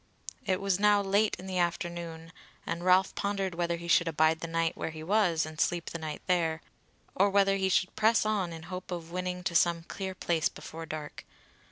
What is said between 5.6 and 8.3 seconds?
sleep the night there, or whether he should press